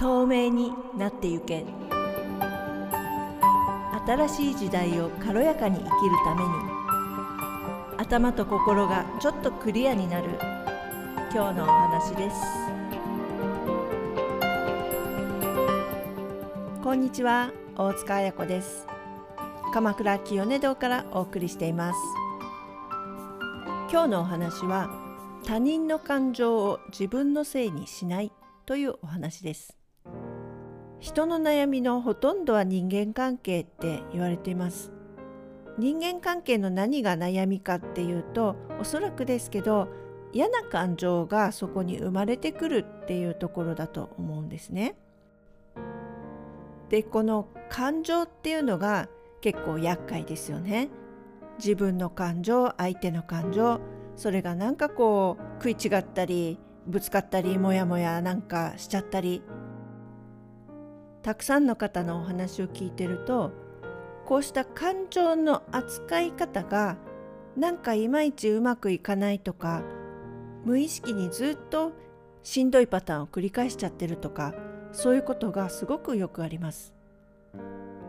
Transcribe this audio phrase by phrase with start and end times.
[0.00, 1.66] 透明になってゆけ。
[4.06, 5.92] 新しい時代を軽やかに生きる
[6.24, 6.48] ために。
[7.98, 10.28] 頭と心がちょっとクリアになる。
[11.34, 12.36] 今日のお話です。
[16.84, 17.50] こんにちは。
[17.76, 18.86] 大塚彩子です。
[19.74, 21.98] 鎌倉清音堂からお送りしています。
[23.90, 24.90] 今日のお話は
[25.44, 28.30] 他人の感情を自分のせいにしない
[28.64, 29.77] というお話です。
[31.00, 34.92] 人の悩みのほとんどは人間関係って言われています
[35.78, 39.88] 人間関係の何が悩みかっていうとおそらくですけど
[40.32, 44.94] 嫌な感情がそこに生まれてくるっていうところだと思うんですね。
[46.90, 49.08] でこの感情っていうのが
[49.40, 50.90] 結構厄介ですよね。
[51.58, 53.80] 自分の感情相手の感情
[54.16, 59.42] それがなんかこう食い違ったりぶつかったりモヤモヤなんかしちゃったり
[61.22, 63.52] たくさんの方のお話を聞いてると
[64.24, 66.96] こうした感情の扱い方が
[67.56, 69.82] なんかいまいちうまくいかないとか
[70.64, 71.92] 無意識にずっと
[72.42, 74.54] しんどいパターンを繰り返しちゃってるとか
[74.92, 76.94] そういうことがすごくよくあります。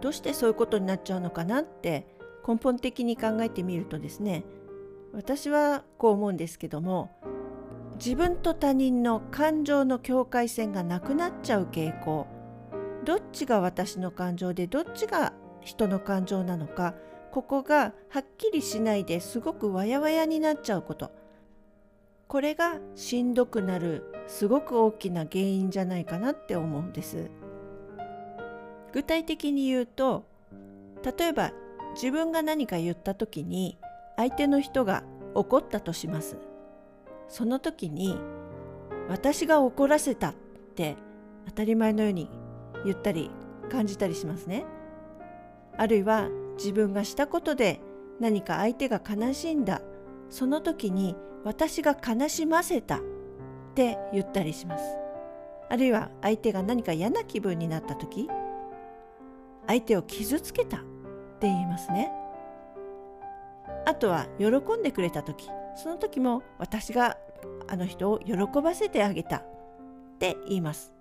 [0.00, 2.06] どうしてそういうことになっちゃうのかなって
[2.46, 4.44] 根本的に考えてみるとですね
[5.14, 7.10] 私はこう思うんですけども
[7.96, 12.26] 自分と他人の感情の境界線がなくなっちゃう傾向
[13.04, 16.94] どっちが私の感情でどっちが人の感情なのか
[17.30, 21.10] ここがはっきりしないですごくわやわやになっちゃうこと。
[22.28, 27.30] これがしんどくなるすごく大きな原因じゃないかなって思うんです。
[28.92, 30.24] 具体的に言うと
[31.18, 31.52] 例えば
[31.94, 33.78] 自分が何か言った時に
[34.16, 36.36] 相手の人が怒ったとします。
[37.28, 38.18] その時に
[39.08, 40.34] 私が怒らせたっ
[40.74, 40.96] て
[41.46, 42.30] 当たり前のように
[42.84, 43.30] 言ったり
[43.70, 44.64] 感じたりしますね。
[45.76, 47.80] あるいは自分がしたことで
[48.20, 49.82] 何か相手が悲しんだ
[50.30, 53.00] その時に私が悲しませたっ
[53.74, 54.84] て言ったりします。
[55.68, 58.28] あるいは相手が何か嫌な気分になった時
[59.66, 62.12] 相手を傷つけたって言いますね。
[63.86, 64.46] あとは喜
[64.78, 67.18] んでくれた時その時も私が
[67.68, 69.42] あの人を喜ばせてあげたっ
[70.18, 70.93] て言います。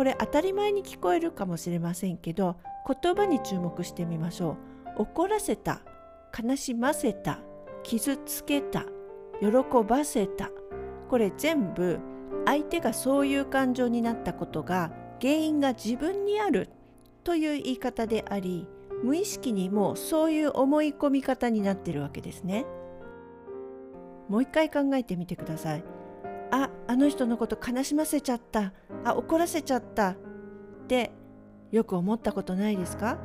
[0.00, 2.56] これ当たり前に聞こえるかもしれませんけど
[3.02, 4.56] 言葉に注目してみましょ
[4.96, 5.82] う怒らせた
[6.42, 7.40] 悲しませた
[7.82, 8.86] 傷つけた
[9.40, 9.48] 喜
[9.86, 10.48] ばせた
[11.10, 11.98] これ全部
[12.46, 14.90] 相手がそういう感情になったことが
[15.20, 16.70] 原因が自分にある
[17.22, 18.66] という言い方であり
[19.04, 22.64] 無意識にもうそういう思い込み方になってるわけですね。
[24.30, 25.84] もう一回考えてみてください。
[26.50, 28.72] ああの人のこと悲しませちゃった。
[29.04, 30.10] あ怒らせちゃった。
[30.10, 30.16] っ
[30.88, 31.12] て
[31.70, 33.18] よく思ったことないですか？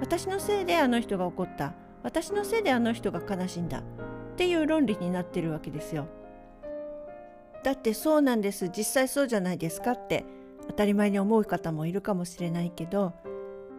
[0.00, 1.74] 私のせいであの人が怒った。
[2.02, 3.78] 私のせいであの人が悲しんだ。
[3.78, 3.82] っ
[4.36, 6.06] ていう論理になってるわけですよ。
[7.64, 8.68] だってそうなんです。
[8.68, 10.24] 実際そうじゃないですかって。
[10.66, 13.14] 当たり前に思う方もいるかもしれないけど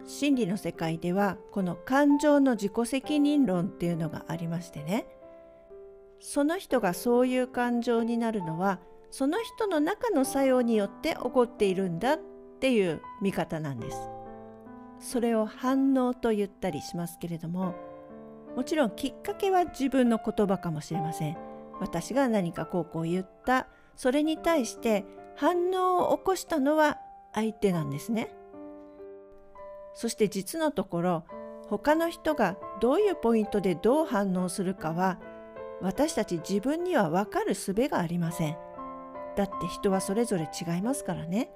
[0.04, 5.06] 心理の世界ではこの感情の自己責任論っていうのがありましてね。
[6.20, 8.78] その人がそういう感情になるのは
[9.10, 12.20] その人の中の作用によって起こっているんだっ
[12.60, 13.98] ていう見方なんです。
[15.00, 17.74] それを反応と言ったりしますけれども
[18.54, 21.36] もちろんきっかけは自分の言葉かもしれません。
[21.80, 23.66] 私が何かこうこう言った
[23.96, 26.98] それに対して反応を起こしたのは
[27.32, 28.34] 相手なんですね。
[29.94, 31.24] そして実のところ
[31.68, 35.18] 他の人がどういうポイントでどう反応するかは
[35.82, 38.56] 私たち自分には分かる術がありません。
[39.36, 41.50] だって人はそれぞれ違いますからね。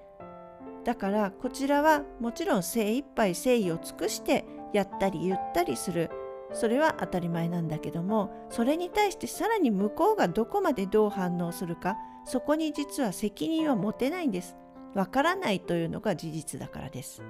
[0.84, 6.10] だからこちらはもちろん精一杯誠意を尽くしてやったり言ったりする
[6.52, 11.96] それは当たり前なんだけどもそれに対してさらに向こうがどこまでどう反応するか
[12.26, 14.56] そこに実は責任は持てないんです。
[14.94, 17.22] わからないというのが事実だからです。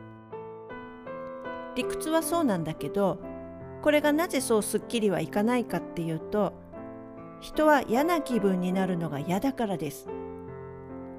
[1.75, 3.19] 理屈はそうなんだけど
[3.82, 6.52] これがなぜそうすっきりはいかないかっていうと
[7.40, 10.08] 人は嫌な気分になるのが嫌だからです。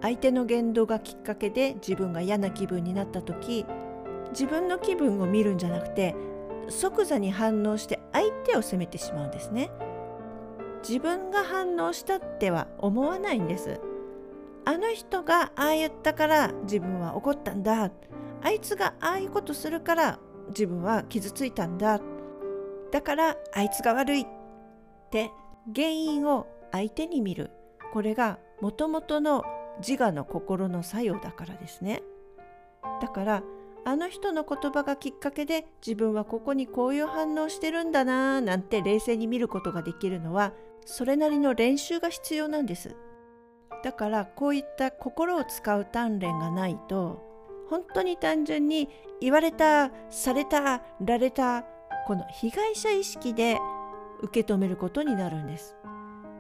[0.02, 3.66] 相手の言動がきっかけで自分が嫌な気分になった時
[4.32, 6.16] 自分の気分を見るんじゃなくて
[6.70, 9.72] 即座に反応して相手を責めてしまうんですね。
[10.88, 13.80] 自分が反応したっては思わないんです。
[14.66, 17.92] あの人がああ言ったから自分は怒ったんだ。
[18.42, 20.20] あいつがああいうことするから
[20.50, 22.00] 自分は傷ついたんだ。
[22.92, 24.28] だからあいつが悪いっ
[25.10, 25.32] て
[25.74, 27.52] 原因を相手に見る。
[27.96, 29.46] これがもともとの
[29.80, 32.04] 自我の心の作用だからですね
[33.02, 33.44] だから
[33.86, 40.54] あの人の言葉がきっかけで自分はここにこういう反応してるんだなぁなんて冷静に見ることができるのは
[40.86, 42.96] それなりの練習が必要なんです
[43.84, 47.24] だからこういった心を使う鍛錬がないと
[47.70, 48.90] 本当に単純に
[49.22, 51.64] 言われたされたられた
[52.08, 53.60] この被害者意識で
[54.26, 55.76] 受け止めることになるんです。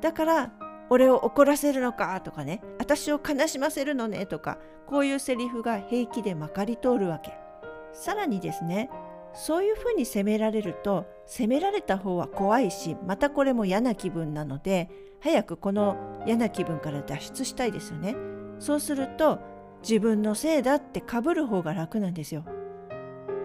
[0.02, 0.52] だから
[0.90, 2.62] 俺を怒らせるのかとかね。
[2.78, 4.60] 私を悲しませるのねとか。
[4.88, 7.34] こういうセリフが平気でまかり通るわけ。
[7.94, 8.90] さらにですね
[9.34, 14.90] そういうふうに責められると責められた方は怖いしまたこれも嫌な気分なので
[15.22, 18.16] 早くこの嫌な気分から脱出したいですよね。
[18.60, 19.40] そうすると
[19.82, 22.46] 自分のせいだってかぶる方が楽なんですよ。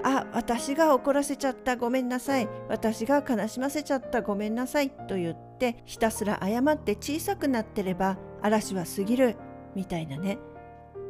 [0.03, 2.49] あ私が怒らせちゃったごめんなさい。
[2.69, 9.37] 私が悲しませちゃったごめんなさいと言ってひたすら謝って小さくなってれば嵐は過ぎる
[9.75, 10.39] みたいなね。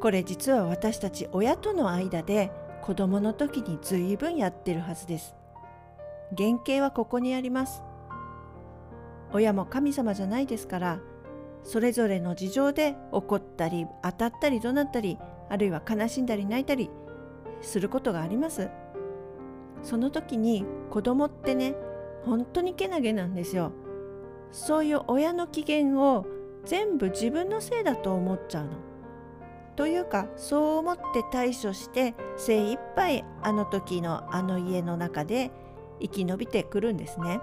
[0.01, 2.51] これ実は私たち親との間で
[2.83, 5.37] 子供の時に随分やってるはずです。
[6.37, 7.83] 原型はここにあります。
[9.33, 10.99] 親も神様じゃないですから
[11.63, 16.91] それぞれの事情で怒ったり当たったり怒鳴ったりあるいは悲しんだり泣いたり
[17.61, 18.71] することがあります。
[19.83, 21.75] その時に子供ってね
[22.25, 23.73] 本当にけなげなんですよ。
[24.53, 26.27] そういう親の機嫌を
[26.65, 28.71] 全部自分のせいだと思っちゃうの。
[29.77, 35.51] というかそう思って対処して精一杯あの時のあの家の中で
[36.01, 37.41] 生き延びてくるんですね。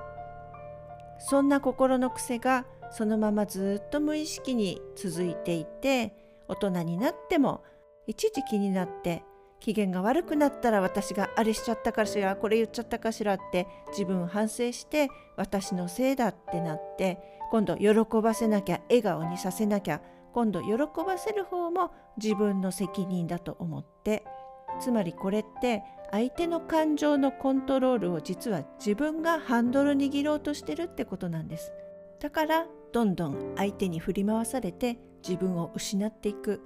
[1.19, 6.13] そんな心の癖がそのままずっと無意識に続いていて
[6.48, 7.63] 大人になっても
[8.06, 9.24] 一時気になって
[9.59, 17.19] 機嫌が悪くなったら私があれしちゃったかしらこれ言っちゃったかしらって自分反省して私のせいだってなって
[17.51, 20.01] 今度喜ばせなきゃ笑顔にさせなきゃ
[20.33, 20.74] 今度喜
[21.06, 24.24] ばせる方も自分の責任だと思って
[24.80, 31.74] つまりこれって相手の感情のコントロールを実は自分がハンドル握ろうとしてるってことなんです。
[32.19, 36.62] だからどんどん相手に振り回されて自分を失っていく。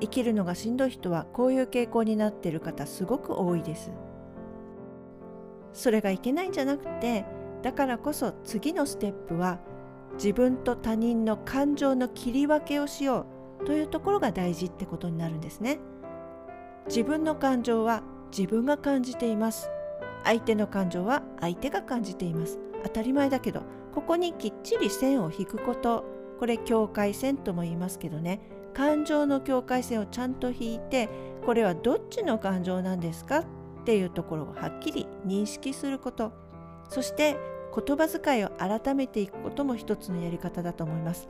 [0.00, 3.92] 生きるのがしんどい人はこういう傾向になってる方すごく多いです。
[5.72, 7.24] それがいけないんじゃなくて
[7.62, 9.58] だからこそ次のステップは
[10.14, 13.26] 自分と他人の感情の切り分けをしよ
[13.60, 15.78] うというところが大事ってことになるんですね。
[16.86, 18.02] 自分の感情は
[18.36, 19.70] 自分が感じています。
[20.24, 22.58] 相手の感情は相手が感じています。
[22.84, 23.62] 当たり前だけど
[23.94, 26.04] ここにきっちり線を引くこと。
[26.38, 28.40] これ境界線とも言いますけどね。
[28.76, 31.08] 感情の境界線をちゃんと引いて
[31.46, 33.44] これはどっちの感情なんですかっ
[33.86, 36.32] ていうところをはっきり認識すること。
[36.90, 37.38] そして
[37.74, 41.26] 言葉遣いを改めていくことも一つのやり方だと思います。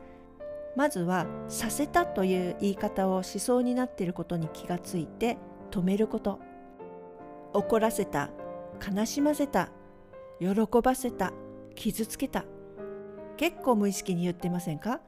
[0.75, 5.37] まずは「させた」という言い方を思想になっていることに気がついて
[5.71, 6.39] 止めること。
[7.53, 8.29] 怒らせた
[8.85, 9.69] 悲しませた
[10.39, 10.47] 喜
[10.83, 11.31] ばせた
[11.75, 12.43] 傷つけた。
[13.37, 14.99] 結構無意識に言ってませんか？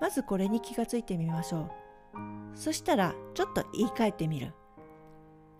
[0.00, 1.70] まずこれに気がついてみましょう。
[2.54, 4.54] そしたらちょっと言い換えてみる。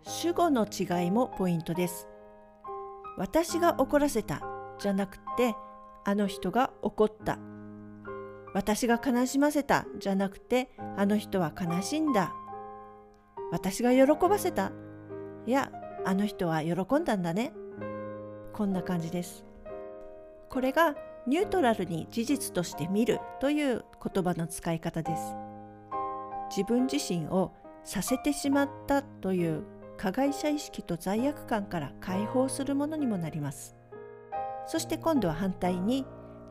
[0.03, 2.07] 主語の違いもポイントです。
[3.17, 4.41] 私が怒らせた
[4.79, 5.55] じゃなくて
[6.05, 7.39] あの人が怒った。
[8.53, 12.33] 私が悲しませたじゃなくてあの人は悲しんだ。
[13.51, 14.71] 私が喜ばせた。
[15.45, 15.71] いや
[16.05, 17.53] あの人は喜んだんだね。
[18.53, 19.45] こんな感じです。
[20.49, 20.95] これが
[21.27, 25.35] ニュートラルに事実として見るという言葉の使い方です。
[26.49, 27.53] 自分自身を
[27.83, 29.63] させてしまったという
[29.97, 33.75] 加害者意識と罪悪感から解放するものにもなります。
[34.67, 36.05] そして今度は反対に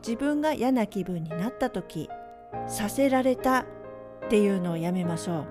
[0.05, 2.07] 自分が嫌な気分になった時
[2.67, 3.65] させられたっ
[4.29, 5.47] ていうのをやめましょう。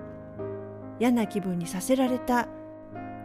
[0.99, 2.47] 嫌な気分にさせられた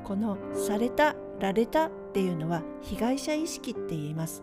[0.02, 4.42] このされたられたっていうのは被害者意識って言います。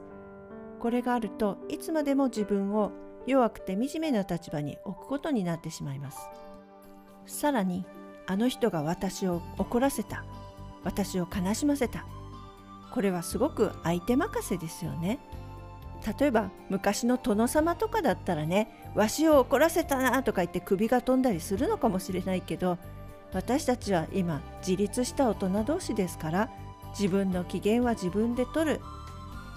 [0.79, 2.91] これがあるといつまでも自分を
[3.25, 6.19] 弱くて惨めな立場に置くことになってしまいます。
[7.25, 7.86] さらに
[8.27, 10.24] あの人が私を怒らせた。
[10.83, 12.05] 私を悲しませた。
[12.93, 15.19] これはすごく相手任せですよね。
[16.19, 22.77] 例えば昔の殿様とかだったらねわしを怒らせたなとか言って首が飛んだりするのかもしれないけど
[23.33, 26.50] 私たちは今自立した大人同士ですから
[26.98, 28.81] 自分の機嫌は自分で取る。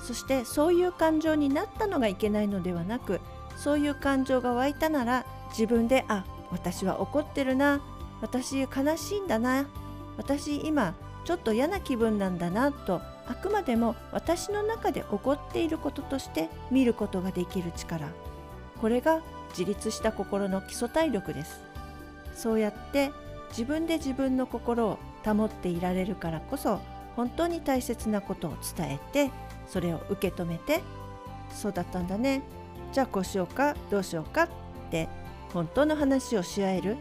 [0.03, 3.21] そしてそういう感情になったのがいけないのではなく
[3.57, 7.81] そういう感情が湧いたなら自分であ私は怒ってるな
[8.21, 9.67] 私悲しいんだな
[10.17, 10.95] 私今
[11.25, 18.09] ちょっと嫌な気分なんだなとあくまでも私の中で起こっていることとして見ることができる力。
[18.81, 21.61] これが自立した心の基礎体力です。
[22.35, 23.13] そうやって
[23.51, 26.81] 自分で自分の心を保っていられるからこそ
[27.17, 29.31] 本当に大切なことを伝えて
[29.69, 30.83] それを受け止めて
[31.51, 32.43] そうだったんだね。
[32.93, 34.49] じゃあこうしようかどうしようかっ
[34.91, 35.09] て
[35.53, 36.97] 本当の話をし合える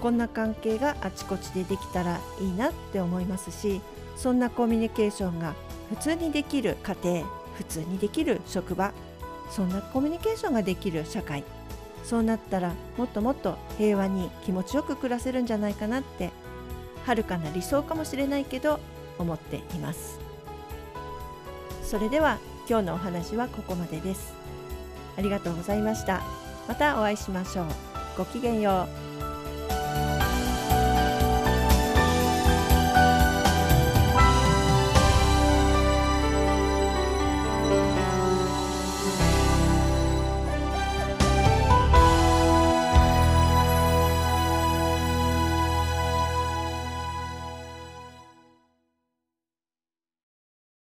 [0.00, 3.80] こんな関係があちこちでできたらいいなって思いますし
[4.16, 5.54] そんなコミュニケーションが
[5.90, 8.92] 普通にできる家庭普通にできる職場
[9.50, 11.44] そんなコミュニケーションができる社会
[12.04, 16.30] そうなったらもっともっと平和に気持ちよく暮らせるんじゃないかなって
[17.04, 18.80] 遥かな理想かもしれないけど
[19.18, 20.18] 思っています。
[21.82, 22.38] それでは
[22.68, 24.32] 今日のお話はここまでです。
[25.16, 26.22] ありがとうございました。
[26.68, 27.66] またお会いしましょう。
[28.16, 29.11] ごきげんよう。